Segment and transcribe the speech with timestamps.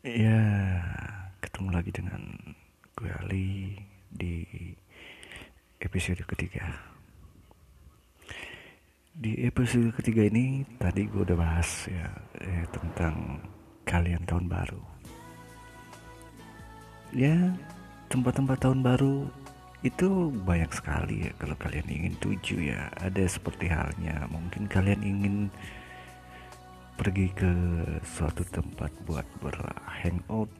[0.00, 0.80] Ya,
[1.44, 2.24] ketemu lagi dengan
[2.96, 3.76] gue Ali
[4.08, 4.48] di
[5.76, 6.72] episode ketiga.
[9.12, 13.44] Di episode ketiga ini tadi gue udah bahas ya eh, tentang
[13.84, 14.80] kalian tahun baru.
[17.12, 17.52] Ya,
[18.08, 19.28] tempat-tempat tahun baru
[19.84, 22.88] itu banyak sekali ya kalau kalian ingin tuju ya.
[23.04, 25.52] Ada seperti halnya mungkin kalian ingin
[26.96, 27.52] pergi ke
[28.02, 30.50] suatu tempat buat berhangout.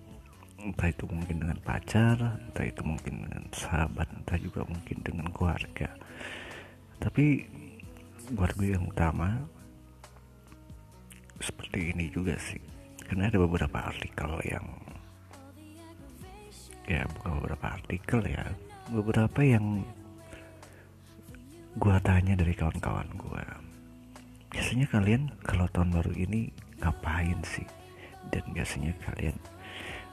[0.61, 5.88] Entah itu mungkin dengan pacar entah itu mungkin dengan sahabat entah juga mungkin dengan keluarga.
[7.01, 7.48] Tapi
[8.37, 9.41] buat gue yang utama
[11.41, 12.60] seperti ini juga sih.
[13.09, 14.66] Karena ada beberapa artikel yang
[16.91, 18.45] ya bukan beberapa artikel ya
[18.91, 19.87] beberapa yang
[21.79, 23.45] gue tanya dari kawan-kawan gue
[24.51, 26.51] biasanya kalian kalau tahun baru ini
[26.83, 27.67] ngapain sih?
[28.31, 29.35] Dan biasanya kalian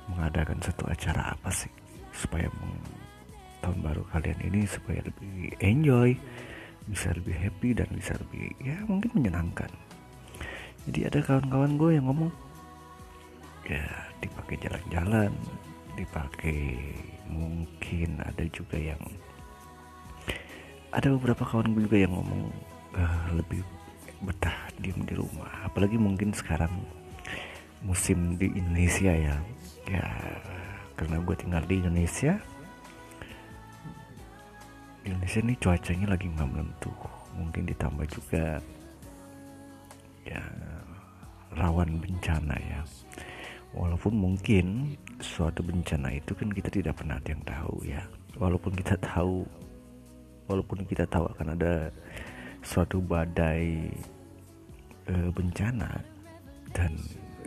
[0.09, 1.69] mengadakan satu acara apa sih?
[2.13, 2.47] Supaya
[3.61, 6.15] tahun baru kalian ini supaya lebih enjoy
[6.87, 9.69] bisa lebih happy dan bisa lebih ya mungkin menyenangkan.
[10.87, 12.31] Jadi ada kawan-kawan gue yang ngomong
[13.67, 13.83] ya
[14.23, 15.31] dipakai jalan-jalan
[15.99, 16.79] dipakai
[17.27, 19.01] mungkin ada juga yang
[20.95, 22.47] ada beberapa kawan gue juga yang ngomong
[22.95, 23.59] uh, lebih
[24.21, 25.67] betah diem di rumah.
[25.67, 26.71] Apalagi mungkin sekarang
[27.85, 29.35] musim di Indonesia ya.
[29.87, 30.07] Ya
[30.97, 32.41] karena gue tinggal di Indonesia
[35.05, 36.91] di Indonesia ini cuacanya lagi nggak menentu.
[37.37, 38.59] Mungkin ditambah juga
[40.27, 40.43] ya
[41.55, 42.81] rawan bencana ya.
[43.71, 48.03] Walaupun mungkin suatu bencana itu kan kita tidak pernah ada yang tahu ya.
[48.35, 49.47] Walaupun kita tahu
[50.51, 51.91] walaupun kita tahu akan ada
[52.61, 53.91] suatu badai
[55.07, 56.01] e, bencana.
[56.71, 56.93] Dan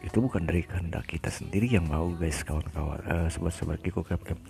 [0.00, 4.40] itu bukan dari kehendak kita sendiri yang mau guys kawan-kawan e, sobat-sobat Kiko KPM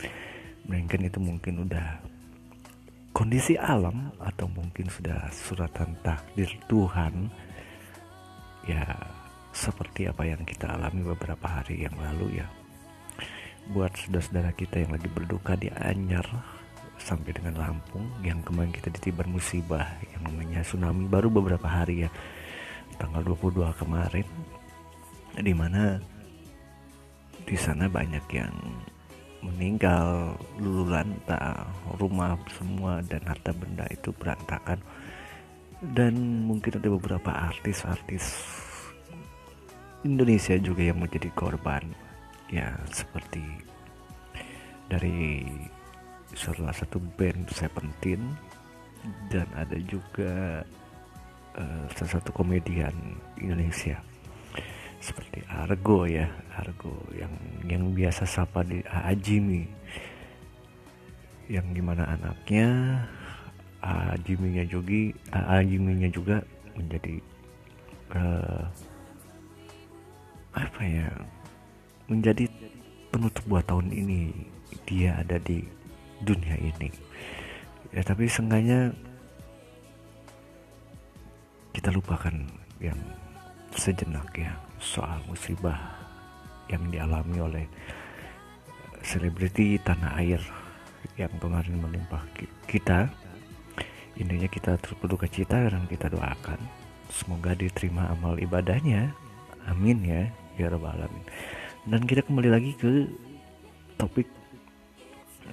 [0.69, 1.99] melainkan itu mungkin udah
[3.11, 7.33] kondisi alam atau mungkin sudah suratan takdir Tuhan.
[8.69, 8.87] Ya
[9.51, 12.47] seperti apa yang kita alami beberapa hari yang lalu ya.
[13.75, 16.27] Buat saudara-saudara kita yang lagi berduka di Anyar
[17.01, 22.11] sampai dengan Lampung yang kemarin kita ditiban musibah yang namanya tsunami baru beberapa hari ya.
[23.01, 24.27] Tanggal 22 kemarin
[25.41, 25.97] di mana
[27.49, 28.53] di sana banyak yang
[29.41, 31.65] meninggal lulu lanta
[31.97, 34.79] rumah semua dan harta benda itu berantakan.
[35.81, 38.37] Dan mungkin ada beberapa artis-artis
[40.05, 41.81] Indonesia juga yang menjadi korban
[42.53, 43.41] ya seperti
[44.93, 45.47] dari
[46.35, 48.37] salah satu band Seventeen
[49.33, 50.63] dan ada juga
[51.57, 52.93] uh, salah satu komedian
[53.41, 53.99] Indonesia.
[55.01, 56.29] Seperti Argo ya
[56.61, 57.33] Argo yang
[57.65, 59.65] yang biasa sapa di Ajimi.
[61.49, 62.69] Yang di mana anaknya
[63.81, 66.45] Ajiminya Jogi Ajiminya juga
[66.77, 67.17] menjadi
[68.13, 68.65] uh,
[70.53, 71.09] apa ya
[72.13, 72.45] menjadi
[73.09, 74.53] penutup buat tahun ini.
[74.85, 75.80] Dia ada di
[76.23, 76.91] dunia ini.
[77.91, 78.95] Ya tapi seenggaknya
[81.75, 82.35] kita lupakan
[82.79, 82.99] yang
[83.75, 85.79] sejenak ya soal musibah
[86.71, 87.67] yang dialami oleh
[89.03, 90.43] selebriti tanah air
[91.17, 92.23] yang kemarin menimpa
[92.69, 93.11] kita.
[94.21, 96.61] Intinya kita berduka cita dan kita doakan
[97.09, 99.11] semoga diterima amal ibadahnya.
[99.69, 101.25] Amin ya ya rabbal alamin.
[101.89, 103.09] Dan kita kembali lagi ke
[103.97, 104.29] topik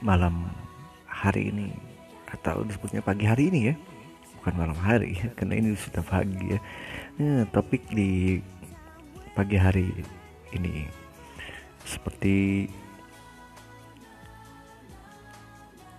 [0.01, 0.49] malam
[1.07, 1.73] hari ini
[2.29, 3.75] atau disebutnya pagi hari ini ya.
[4.39, 6.59] Bukan malam hari ya karena ini sudah pagi ya.
[7.17, 8.41] Nah, topik di
[9.33, 9.89] pagi hari
[10.53, 10.85] ini
[11.87, 12.67] seperti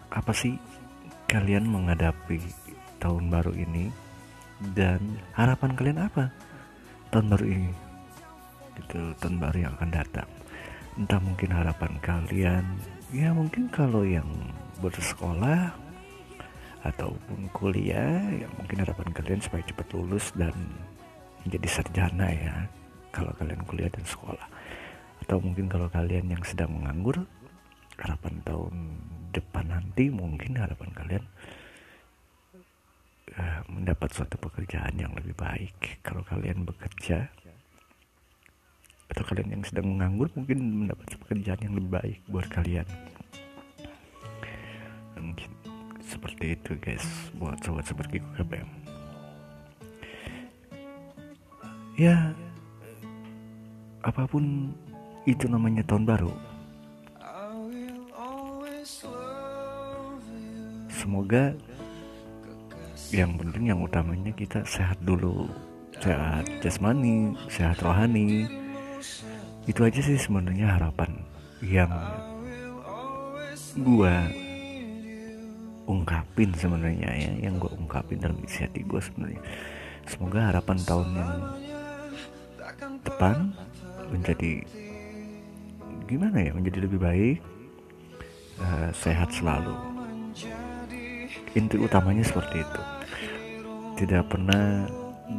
[0.09, 0.57] apa sih
[1.29, 2.41] kalian menghadapi
[2.99, 3.93] tahun baru ini
[4.75, 4.99] dan
[5.37, 6.31] harapan kalian apa
[7.15, 7.71] tahun baru ini?
[8.79, 10.29] Itu tahun baru yang akan datang.
[10.99, 12.65] Entah mungkin harapan kalian
[13.09, 14.29] ya mungkin kalau yang
[14.85, 15.73] bersekolah
[16.85, 20.55] ataupun kuliah ya mungkin harapan kalian supaya cepat lulus dan
[21.43, 22.55] menjadi sarjana ya
[23.09, 24.47] kalau kalian kuliah dan sekolah.
[25.25, 27.27] Atau mungkin kalau kalian yang sedang menganggur
[27.99, 28.75] harapan tahun
[29.35, 31.25] depan nanti mungkin harapan kalian
[33.35, 36.01] uh, mendapat suatu pekerjaan yang lebih baik.
[36.05, 37.27] Kalau kalian bekerja
[39.09, 42.87] atau kalian yang sedang menganggur mungkin mendapat pekerjaan yang lebih baik buat kalian.
[45.19, 45.51] Mungkin
[46.09, 47.05] seperti itu guys
[47.37, 48.69] buat sobat-sobat Kiko KPM
[51.99, 52.33] ya
[54.07, 54.73] apa pun
[55.29, 56.33] itu namanya tahun baru
[60.89, 61.53] semoga
[63.13, 65.49] yang penting yang utamanya kita sehat dulu.
[65.97, 68.45] Sehat jasmani sehat rohani
[69.67, 71.11] itu aja sih sebenarnya harapan
[71.63, 71.91] yang
[73.79, 74.27] gua
[75.89, 79.41] ungkapin sebenarnya ya yang gue ungkapin dalam isi hati gue sebenarnya.
[80.05, 81.35] Semoga harapan tahun yang
[83.03, 83.37] depan
[84.13, 84.53] menjadi
[86.05, 87.39] gimana ya menjadi lebih baik
[88.61, 89.73] uh, sehat selalu.
[91.57, 92.83] Inti utamanya seperti itu.
[94.05, 94.85] Tidak pernah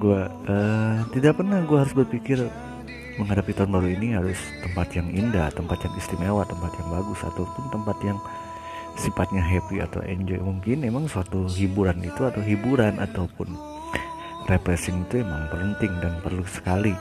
[0.02, 2.50] gue uh, tidak pernah gue harus berpikir
[3.20, 7.64] menghadapi tahun baru ini harus tempat yang indah tempat yang istimewa tempat yang bagus ataupun
[7.70, 8.18] tempat yang
[9.00, 10.40] sifatnya happy atau enjoy.
[10.40, 13.56] Mungkin emang suatu hiburan itu atau hiburan ataupun
[14.48, 16.96] refreshing itu emang penting dan perlu sekali.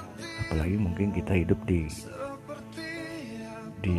[0.47, 1.91] Apalagi mungkin kita hidup di
[3.83, 3.99] di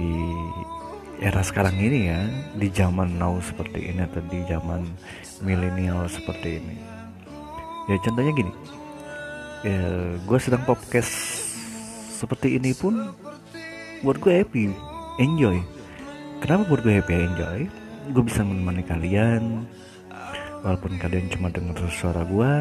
[1.19, 2.19] era sekarang ini ya
[2.55, 4.87] di zaman now seperti ini atau di zaman
[5.43, 6.75] milenial seperti ini.
[7.91, 8.53] Ya contohnya gini.
[9.59, 11.11] Ya, gue sedang podcast
[12.19, 13.15] seperti ini pun
[14.03, 14.67] buat gue happy.
[15.23, 15.63] Enjoy.
[16.43, 17.15] Kenapa buat gue happy?
[17.15, 17.59] Enjoy.
[18.11, 19.63] Gue bisa menemani kalian.
[20.59, 22.51] Walaupun kalian cuma dengar suara gue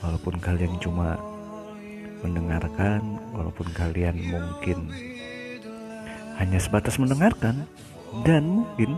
[0.00, 1.20] walaupun kalian cuma
[2.24, 4.88] mendengarkan walaupun kalian mungkin
[6.40, 7.68] hanya sebatas mendengarkan
[8.24, 8.96] dan mungkin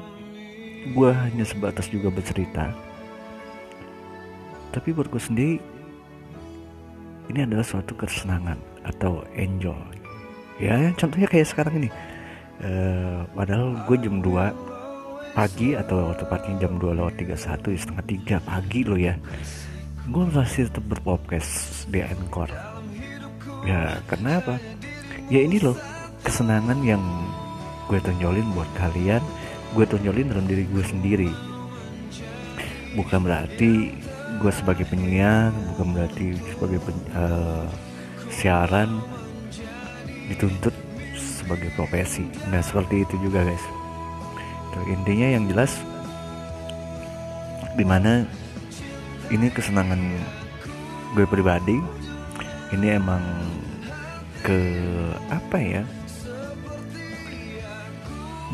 [0.94, 2.70] gue hanya sebatas juga bercerita.
[4.70, 5.58] Tapi buat gue sendiri
[7.34, 9.76] ini adalah suatu kesenangan atau enjoy.
[10.60, 11.90] Ya contohnya kayak sekarang ini.
[12.60, 18.04] Uh, padahal gue jam 2 pagi atau tepatnya jam 2 lewat 31 setengah
[18.44, 19.16] 3 pagi lo ya.
[20.10, 22.52] Gue masih tetap berpodcast di Anchor.
[23.64, 24.60] Ya kenapa
[25.32, 25.76] ya ini loh
[26.20, 27.00] kesenangan yang
[27.88, 29.24] gue tonjolin buat kalian
[29.72, 31.30] gue tonjolin dalam diri gue sendiri.
[32.98, 33.94] Bukan berarti
[34.40, 37.68] gue sebagai penyiar bukan berarti sebagai pen, uh,
[38.30, 39.02] siaran
[40.30, 40.72] dituntut
[41.18, 43.66] sebagai profesi nggak seperti itu juga guys
[44.70, 44.78] gitu.
[44.94, 45.82] intinya yang jelas
[47.74, 48.22] di mana
[49.30, 49.98] ini kesenangan
[51.18, 51.78] gue pribadi
[52.70, 53.22] ini emang
[54.46, 54.58] ke
[55.26, 55.82] apa ya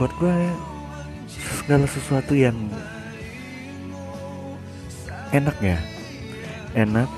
[0.01, 0.37] buat gue
[1.65, 2.57] segala sesuatu yang
[5.33, 5.79] enak ya
[6.77, 7.09] enak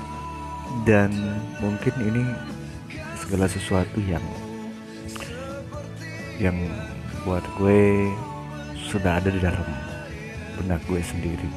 [0.85, 1.09] dan
[1.59, 2.23] mungkin ini
[3.17, 4.23] segala sesuatu yang
[6.39, 6.55] yang
[7.27, 8.09] buat gue
[8.89, 9.65] sudah ada di dalam
[10.55, 11.49] benak gue sendiri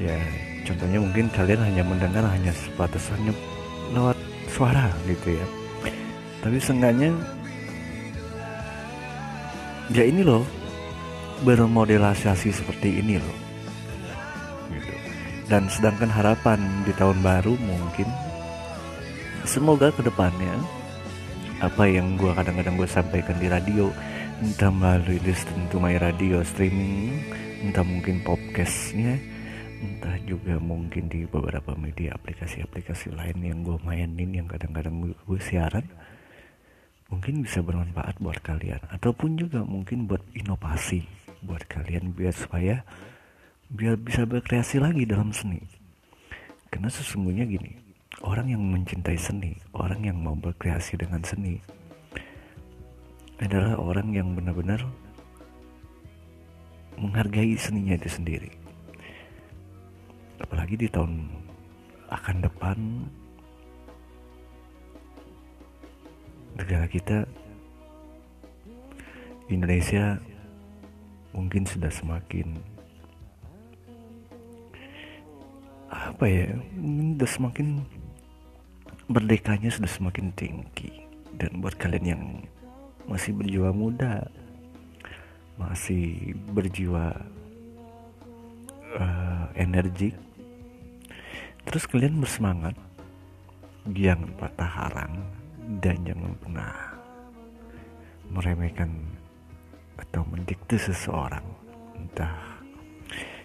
[0.00, 0.16] ya
[0.64, 3.34] contohnya mungkin kalian hanya mendengar hanya sebatas hanya
[3.92, 4.16] lewat
[4.48, 5.46] suara gitu ya
[6.40, 7.12] tapi seenggaknya
[9.92, 10.42] ya ini loh
[11.42, 13.41] bermodelisasi seperti ini loh.
[15.52, 16.56] Dan sedangkan harapan
[16.88, 18.08] di tahun baru mungkin
[19.44, 20.56] semoga ke depannya
[21.60, 23.92] apa yang gue kadang-kadang gue sampaikan di radio
[24.40, 27.20] entah melalui listen to my radio streaming
[27.60, 29.20] entah mungkin podcastnya
[29.84, 35.84] entah juga mungkin di beberapa media aplikasi-aplikasi lain yang gue mainin yang kadang-kadang gue siaran
[37.12, 38.80] mungkin bisa bermanfaat buat kalian.
[38.88, 41.04] Ataupun juga mungkin buat inovasi
[41.44, 42.80] buat kalian biar supaya
[43.72, 45.60] biar bisa berkreasi lagi dalam seni
[46.68, 47.72] karena sesungguhnya gini
[48.20, 51.56] orang yang mencintai seni orang yang mau berkreasi dengan seni
[53.42, 54.86] adalah orang yang benar-benar
[56.94, 58.50] menghargai seninya itu sendiri.
[60.38, 61.26] Apalagi di tahun
[62.06, 62.78] akan depan
[66.54, 67.26] negara kita
[69.50, 70.22] Indonesia
[71.34, 72.54] mungkin sudah semakin
[76.12, 76.52] apa ya?
[76.76, 77.66] Sudah semakin
[79.08, 81.08] merdekanya sudah semakin tinggi.
[81.32, 82.24] Dan buat kalian yang
[83.08, 84.30] masih berjiwa muda
[85.58, 87.12] masih berjiwa
[88.96, 90.16] uh, energik
[91.68, 92.74] terus kalian bersemangat
[93.90, 95.14] jangan patah harang
[95.82, 96.74] dan jangan pernah
[98.32, 98.90] meremehkan
[100.00, 101.44] atau mendikte seseorang.
[101.94, 102.62] Entah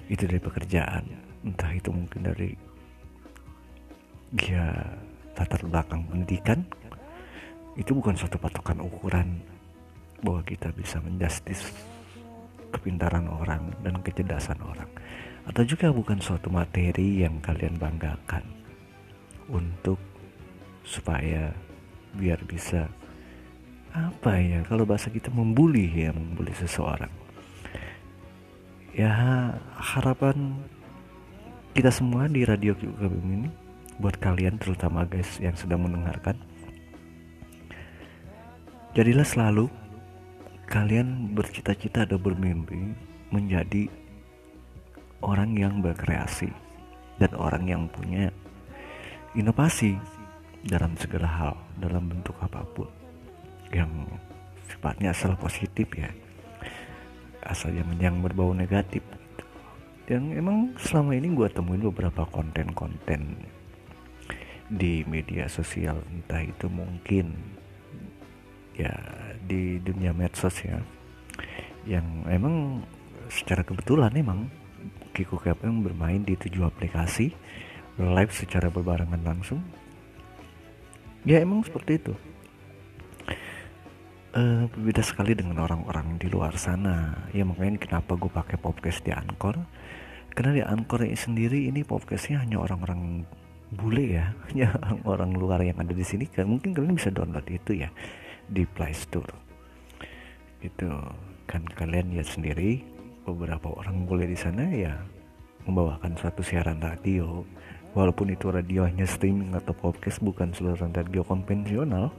[0.08, 2.54] itu dari pekerjaan entah itu mungkin dari
[4.34, 4.74] dia
[5.38, 6.60] latar belakang pendidikan.
[7.78, 9.38] Itu bukan suatu patokan ukuran
[10.26, 11.70] bahwa kita bisa menjustis
[12.74, 14.90] kepintaran orang dan kecerdasan orang.
[15.48, 18.44] Atau juga bukan suatu materi yang kalian banggakan
[19.48, 20.02] untuk
[20.84, 21.54] supaya
[22.18, 22.90] biar bisa
[23.96, 27.12] apa ya kalau bahasa kita membuli ya membuli seseorang.
[28.98, 29.14] Ya
[29.78, 30.58] harapan
[31.78, 33.50] kita semua di radio KBM ini
[34.02, 36.34] buat kalian terutama guys yang sedang mendengarkan
[38.98, 39.70] jadilah selalu
[40.66, 42.98] kalian bercita-cita atau bermimpi
[43.30, 43.94] menjadi
[45.22, 46.50] orang yang berkreasi
[47.22, 48.34] dan orang yang punya
[49.38, 50.02] inovasi
[50.66, 52.90] dalam segala hal dalam bentuk apa pun
[53.70, 53.94] yang
[54.66, 56.10] sifatnya asal positif ya
[57.46, 59.06] asal yang yang berbau negatif.
[60.08, 63.36] Yang emang selama ini gue temuin beberapa konten-konten
[64.68, 67.36] di media sosial entah itu mungkin
[68.76, 68.92] ya
[69.48, 70.80] di dunia medsos ya
[71.88, 72.84] yang emang
[73.32, 74.48] secara kebetulan emang
[75.16, 77.34] Kiko Kepeng bermain di tujuh aplikasi
[77.98, 79.66] live secara berbarengan langsung.
[81.26, 82.14] Ya emang seperti itu
[84.38, 87.26] uh, berbeda sekali dengan orang-orang di luar sana.
[87.34, 89.58] Ya makanya kenapa gue pakai podcast di Anchor.
[90.38, 93.26] Karena di Anchor ini sendiri ini podcastnya hanya orang-orang
[93.74, 94.32] bule ya.
[94.54, 96.30] Hanya orang-orang luar yang ada di sini.
[96.30, 97.90] Mungkin kalian bisa download itu ya
[98.48, 99.34] di Play Store.
[100.62, 100.88] Itu
[101.50, 102.84] kan kalian lihat sendiri
[103.28, 104.96] beberapa orang bule di sana ya
[105.68, 107.44] membawakan suatu siaran radio.
[107.98, 112.14] Walaupun itu radio hanya streaming atau podcast bukan siaran radio konvensional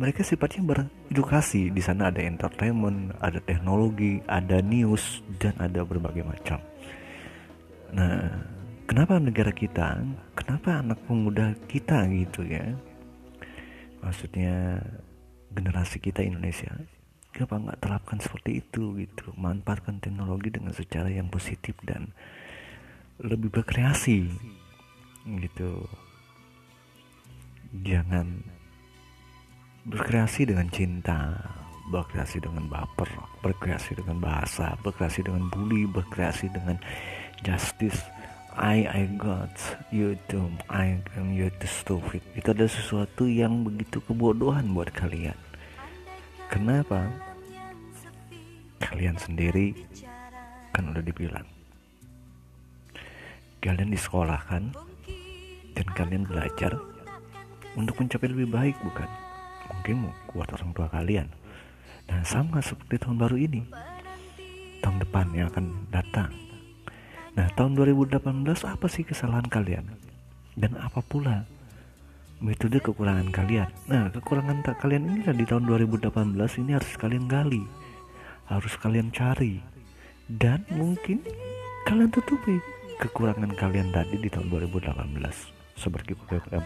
[0.00, 1.68] mereka sifatnya beredukasi.
[1.68, 6.56] Di sana ada entertainment, ada teknologi, ada news, dan ada berbagai macam.
[7.92, 8.32] Nah,
[8.88, 10.00] kenapa negara kita,
[10.32, 12.64] kenapa anak pemuda kita gitu ya?
[14.00, 14.80] Maksudnya
[15.52, 16.72] generasi kita Indonesia,
[17.36, 19.36] kenapa nggak terapkan seperti itu gitu?
[19.36, 22.08] Manfaatkan teknologi dengan secara yang positif dan
[23.20, 24.32] lebih berkreasi
[25.28, 25.84] gitu.
[27.84, 28.59] Jangan
[29.88, 31.32] berkreasi dengan cinta
[31.88, 33.08] berkreasi dengan baper
[33.42, 36.76] berkreasi dengan bahasa berkreasi dengan bully berkreasi dengan
[37.42, 37.98] justice.
[38.60, 39.54] I I got
[39.94, 45.38] you dumb I am you too stupid itu ada sesuatu yang begitu kebodohan buat kalian.
[46.50, 47.08] Kenapa?
[48.82, 49.72] Kalian sendiri
[50.74, 51.46] kan udah dibilang.
[53.62, 54.74] Kalian disekolahkan
[55.78, 56.74] dan kalian belajar
[57.78, 59.06] untuk mencapai lebih baik bukan
[59.70, 61.28] mungkin buat orang tua kalian.
[62.10, 63.62] Nah sama seperti tahun baru ini
[64.82, 66.30] tahun depan yang akan datang.
[67.38, 68.20] Nah tahun 2018
[68.66, 69.86] apa sih kesalahan kalian?
[70.58, 71.46] Dan apa pula
[72.42, 73.70] metode kekurangan kalian?
[73.86, 76.10] Nah kekurangan tak kalian ini di tahun 2018
[76.60, 77.62] ini harus kalian gali
[78.50, 79.62] harus kalian cari.
[80.26, 81.22] Dan mungkin
[81.86, 82.58] kalian tutupi
[82.98, 86.62] kekurangan kalian tadi di tahun 2018 seperti program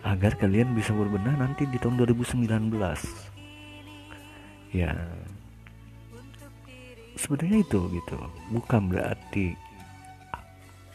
[0.00, 2.48] agar kalian bisa berbenah nanti di tahun 2019
[4.72, 4.96] ya.
[7.16, 8.16] Sebenarnya itu gitu.
[8.52, 9.56] Bukan berarti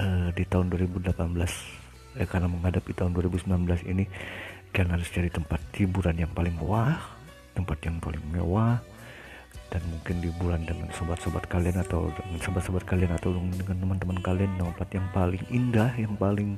[0.01, 1.17] uh, di tahun 2018
[2.17, 4.05] eh, karena menghadapi tahun 2019 ini
[4.71, 6.95] kalian harus cari tempat hiburan yang paling wah
[7.51, 8.79] tempat yang paling mewah
[9.71, 14.51] dan mungkin di bulan dengan sobat-sobat kalian atau dengan sobat-sobat kalian atau dengan teman-teman kalian
[14.59, 16.55] tempat yang paling indah yang paling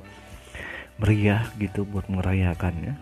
[0.98, 2.94] meriah gitu buat merayakannya.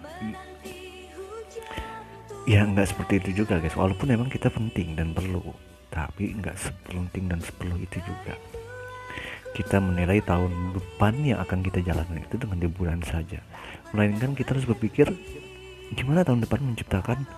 [2.48, 3.78] Ya nggak seperti itu juga guys.
[3.78, 5.42] Walaupun memang kita penting dan perlu
[5.92, 8.34] tapi nggak sepenting dan seperlu itu juga.
[9.52, 13.44] Kita menilai tahun depan yang akan kita jalankan itu dengan liburan saja.
[13.92, 15.12] Melainkan kita harus berpikir
[15.92, 17.28] gimana tahun depan menciptakan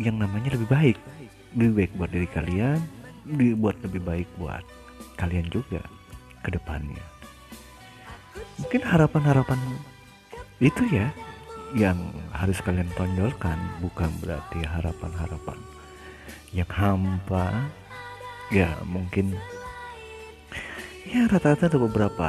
[0.00, 0.96] yang namanya lebih baik?
[1.52, 2.80] Lebih baik buat diri kalian
[3.26, 4.62] dibuat lebih baik buat
[5.18, 5.82] kalian juga
[6.46, 7.15] ke depannya
[8.56, 9.60] mungkin harapan-harapan
[10.60, 11.12] itu ya
[11.76, 11.98] yang
[12.32, 15.58] harus kalian tonjolkan bukan berarti harapan-harapan
[16.54, 17.68] yang hampa.
[18.46, 19.34] Ya mungkin
[21.02, 22.28] ya rata-rata ada beberapa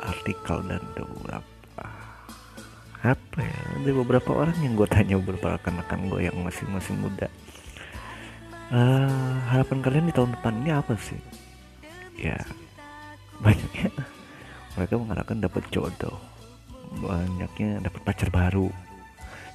[0.00, 1.86] artikel dan ada beberapa
[3.02, 7.28] apa ya ada beberapa orang yang gue tanya beberapa rekan-rekan gue yang masih masih muda.
[8.72, 11.20] Uh, harapan kalian di tahun depan ini apa sih?
[12.16, 12.40] Ya
[13.44, 13.92] banyaknya
[14.76, 16.16] mereka mengharapkan dapat jodoh.
[17.00, 18.68] Banyaknya dapat pacar baru.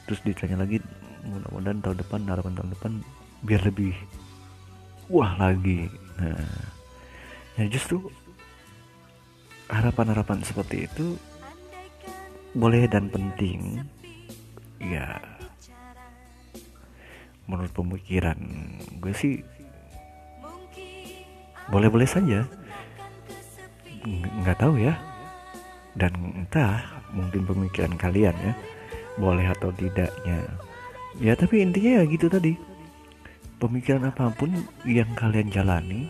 [0.09, 0.81] Terus ditanya lagi
[1.27, 2.91] mudah-mudahan tahun depan harapan tahun depan
[3.43, 3.93] biar lebih
[5.11, 5.91] wah lagi.
[6.17, 6.47] Nah
[7.57, 8.07] ya justru
[9.67, 11.19] harapan-harapan seperti itu
[12.55, 13.83] boleh dan penting.
[14.79, 15.19] Ya
[17.47, 18.37] menurut pemikiran
[18.99, 19.39] gue sih
[21.71, 22.43] boleh-boleh saja
[24.43, 24.95] nggak tahu ya.
[25.97, 26.13] Dan
[26.45, 28.53] entah mungkin pemikiran kalian ya
[29.17, 30.45] boleh atau tidaknya.
[31.17, 32.53] Ya tapi intinya ya gitu tadi.
[33.57, 34.53] Pemikiran apa pun
[34.85, 36.05] yang kalian jalani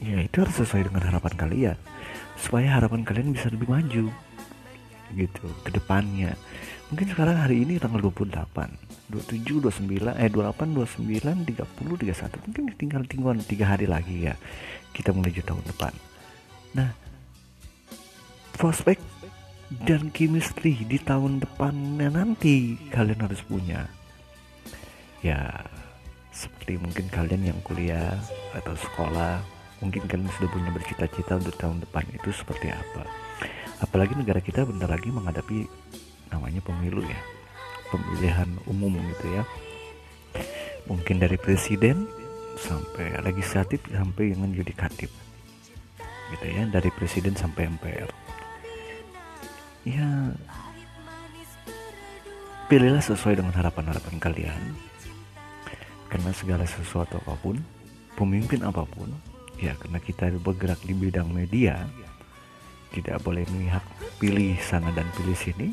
[0.00, 1.78] ya itu harus sesuai dengan harapan kalian.
[2.40, 4.08] Supaya harapan kalian bisa lebih maju
[5.12, 6.32] gitu ke depannya.
[6.88, 13.02] Mungkin sekarang hari ini tanggal 28 27 29 eh 28 29 30 31 mungkin tinggal
[13.04, 14.34] tinggal tiga hari lagi ya
[14.96, 15.92] kita menuju tahun depan
[16.74, 16.90] nah
[18.58, 18.98] prospek
[19.82, 23.90] dan chemistry di tahun depannya nanti kalian harus punya.
[25.24, 25.64] Ya
[26.30, 28.14] seperti mungkin kalian yang kuliah
[28.54, 29.40] atau sekolah
[29.82, 33.02] mungkin kalian sudah punya bercita-cita untuk tahun depan itu seperti apa.
[33.82, 35.66] Apalagi negara kita bentar lagi menghadapi
[36.30, 37.20] namanya pemilu ya
[37.90, 39.42] pemilihan umum gitu ya.
[40.84, 42.06] Mungkin dari presiden
[42.60, 45.10] sampai legislatif sampai yang yudikatif
[46.34, 48.10] gitu ya dari presiden sampai MPR
[49.86, 50.34] ya
[52.66, 54.62] pilihlah sesuai dengan harapan-harapan kalian.
[56.08, 57.60] Karena segala sesuatu apa pun
[58.14, 59.10] pemimpin apa pun
[59.58, 61.86] ya karena kita bergerak di bidang media
[62.94, 63.82] tidak boleh melihat
[64.22, 65.68] pilih sana dan pilih sini.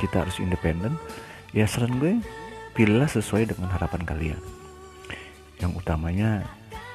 [0.00, 0.98] Kita harus independen.
[1.54, 2.18] Ya saran gue
[2.74, 4.42] pilihlah sesuai dengan harapan kalian.
[5.62, 6.42] Yang utamanya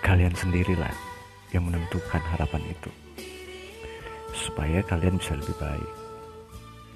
[0.03, 0.91] kalian sendirilah
[1.53, 2.91] yang menentukan harapan itu.
[4.33, 5.91] Supaya kalian bisa lebih baik.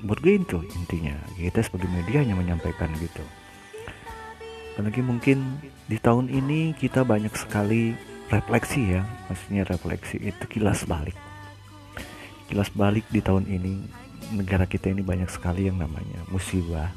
[0.03, 1.15] Buat gue itu intinya.
[1.39, 3.23] Kita sebagai media hanya menyampaikan gitu.
[4.73, 7.95] Apalagi mungkin di tahun ini kita banyak sekali
[8.27, 9.01] refleksi ya.
[9.29, 11.15] Maksudnya refleksi itu kilas balik.
[12.51, 13.73] Kilas balik di tahun ini.
[14.33, 16.89] Negara kita ini banyak sekali yang namanya musibah.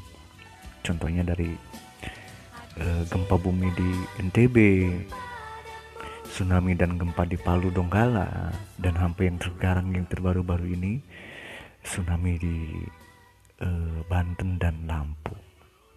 [0.81, 1.51] Contohnya dari
[2.79, 3.89] uh, gempa bumi di
[4.25, 4.55] NTB
[6.37, 11.01] tsunami dan gempa di Palu Donggala dan sampai yang tergarang yang terbaru-baru ini
[11.81, 12.57] tsunami di
[13.65, 15.41] uh, Banten dan Lampung.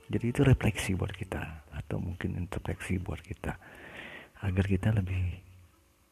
[0.08, 3.52] Jadi itu refleksi buat kita atau mungkin introspeksi buat kita
[4.40, 5.44] agar kita lebih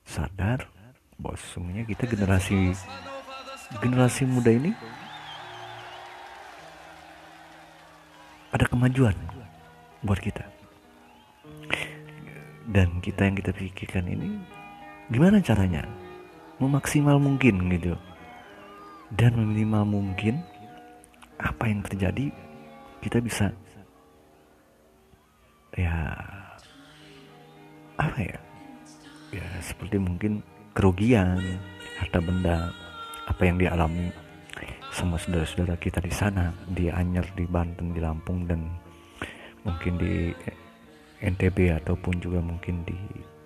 [0.05, 0.69] sadar
[1.17, 2.77] bahwa sesungguhnya kita generasi
[3.81, 4.77] generasi muda ini
[8.53, 9.17] ada kemajuan
[10.05, 10.58] buat kita
[12.68, 14.37] dan kita yang kita pikirkan ini
[15.09, 15.88] gimana caranya?
[16.61, 17.96] Memaksimal mungkin gitu.
[19.09, 20.44] Dan meminimal mungkin
[21.40, 22.28] apa yang terjadi
[23.00, 23.48] kita bisa
[25.72, 26.12] ya
[27.96, 28.38] apa ya?
[29.33, 30.44] Ya seperti mungkin
[30.76, 31.40] kerugian
[31.96, 32.68] harta benda
[33.24, 34.12] apa yang dialami
[34.92, 36.52] sama saudara-saudara kita di sana.
[36.68, 38.61] Di Anyer di Banten di Lampung dan
[39.64, 40.33] mungkin di
[41.22, 42.96] NTB ataupun juga mungkin di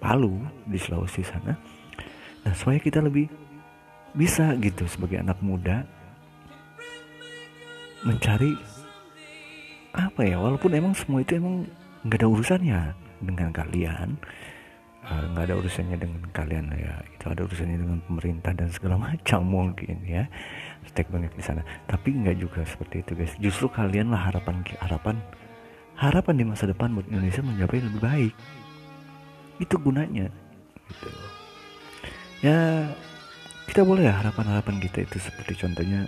[0.02, 1.54] Palu di Sulawesi sana.
[2.42, 3.30] Nah supaya kita lebih
[4.12, 5.86] bisa gitu sebagai anak muda
[8.02, 8.52] mencari
[9.94, 11.64] apa ya walaupun emang semua itu emang
[12.02, 12.80] nggak ada urusannya
[13.22, 14.18] dengan kalian
[15.02, 18.94] Eh, nggak uh, ada urusannya dengan kalian ya itu ada urusannya dengan pemerintah dan segala
[19.10, 20.30] macam mungkin ya
[20.86, 21.66] stek banyak di sana.
[21.90, 23.34] Tapi nggak juga seperti itu guys.
[23.42, 25.18] Justru kalian lah harapan harapan
[25.96, 28.34] harapan di masa depan buat Indonesia mencapai lebih baik.
[29.60, 30.26] Itu gunanya.
[30.88, 31.08] Gitu.
[32.42, 32.90] Ya
[33.70, 36.04] kita boleh ya harapan-harapan kita itu seperti contohnya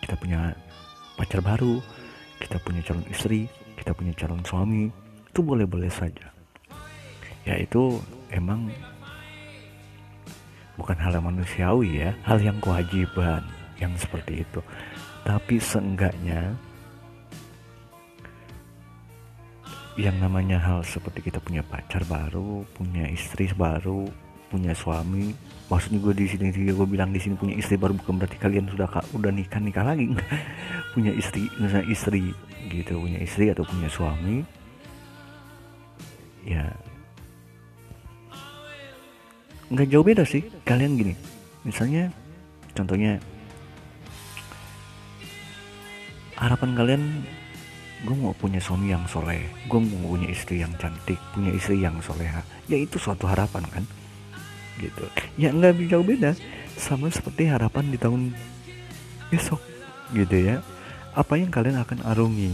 [0.00, 0.54] kita punya
[1.18, 1.82] pacar baru
[2.38, 4.88] kita punya calon istri kita punya calon suami
[5.26, 6.32] itu boleh-boleh saja.
[7.44, 8.00] Ya itu
[8.32, 8.70] emang
[10.80, 13.44] bukan hal yang manusiawi ya hal yang kewajiban
[13.76, 14.60] yang seperti itu.
[15.26, 16.54] Tapi seenggaknya
[19.96, 24.04] yang namanya hal seperti kita punya pacar baru punya istri baru
[24.46, 25.34] punya suami.
[25.66, 28.86] Maksudnya gue di sini gue bilang di sini punya istri baru bukan berarti kalian sudah
[29.16, 30.06] udah nikah nikah lagi.
[30.94, 32.32] Punya istri misalnya istri
[32.72, 34.40] gitu punya istri atau punya suami.
[36.46, 36.72] Ya.
[39.68, 40.46] Nggak jauh beda sih.
[40.62, 41.14] Kalian gini
[41.66, 42.14] misalnya
[42.72, 43.18] contohnya
[46.38, 47.02] harapan kalian
[48.04, 49.40] gue mau punya suami yang soleh.
[49.70, 52.44] Gue mau punya istri yang cantik punya istri yang soleha.
[52.68, 53.84] Ya itu suatu harapan kan?
[54.76, 55.04] Gitu.
[55.40, 56.36] Ya nggak jauh beda.
[56.76, 58.36] Sama seperti harapan di tahun
[59.32, 59.62] besok
[60.12, 60.60] gitu ya.
[61.16, 62.52] Apa yang kalian akan arungi?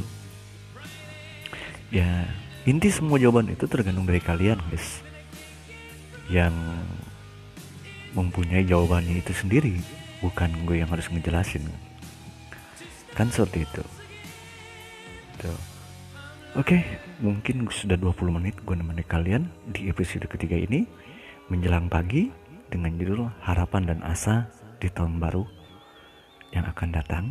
[1.91, 2.31] Ya
[2.63, 5.03] inti semua jawaban itu tergantung dari kalian guys.
[6.31, 6.55] Yang
[8.15, 9.75] mempunyai jawabannya itu sendiri.
[10.23, 11.67] Bukan gue yang harus ngejelasin.
[13.19, 13.83] Kan seperti itu
[15.43, 15.51] gitu
[16.55, 16.79] oke
[17.19, 20.87] mungkin sudah 20 menit gue nemenin kalian di episode ketiga ini
[21.51, 22.31] menjelang pagi
[22.73, 24.49] dengan judul harapan dan asa
[24.81, 25.45] di tahun baru
[26.57, 27.25] yang akan datang.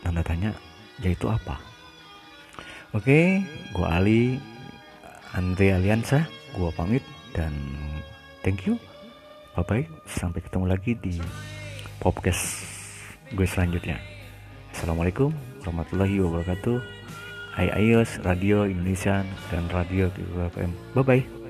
[0.00, 0.50] Tanda tanya
[1.04, 1.60] yaitu apa?
[2.96, 3.44] Oke
[3.76, 4.40] gue Ali
[5.36, 6.24] Andre Aliansa
[6.56, 7.04] gue pamit
[7.36, 7.52] dan
[8.40, 8.80] thank you.
[9.52, 11.20] Bye bye sampai ketemu lagi di
[12.00, 12.64] podcast
[13.36, 14.00] gue selanjutnya.
[14.72, 16.76] Assalamualaikum warahmatullahi wabarakatuh.
[17.52, 19.22] Hai Ayos, Radio Indonesia
[19.52, 20.72] dan Radio KPM.
[20.96, 21.41] Bye-bye.